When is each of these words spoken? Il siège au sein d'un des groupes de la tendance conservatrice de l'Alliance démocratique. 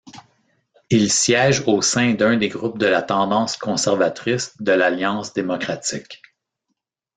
Il 0.89 1.11
siège 1.11 1.61
au 1.67 1.83
sein 1.83 2.15
d'un 2.15 2.35
des 2.35 2.49
groupes 2.49 2.79
de 2.79 2.87
la 2.87 3.03
tendance 3.03 3.55
conservatrice 3.55 4.59
de 4.59 4.71
l'Alliance 4.71 5.31
démocratique. 5.31 6.23